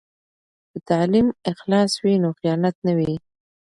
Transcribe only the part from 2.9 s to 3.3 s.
وي.